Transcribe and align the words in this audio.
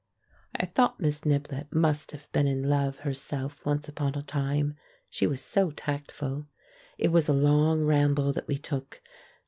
I 0.55 0.65
thought 0.65 0.99
Miss 0.99 1.25
Niblett 1.25 1.71
must 1.71 2.11
have 2.11 2.31
been 2.31 2.47
in 2.47 2.63
love 2.63 2.97
her 3.01 3.13
self 3.13 3.63
once 3.67 3.87
upon 3.87 4.15
a 4.15 4.23
time— 4.23 4.75
she 5.11 5.27
was 5.27 5.41
so 5.41 5.69
tactful. 5.69 6.47
It 6.97 7.09
was 7.11 7.29
a 7.29 7.33
long 7.33 7.83
ramble 7.83 8.33
that 8.33 8.47
we 8.47 8.57
took. 8.57 9.03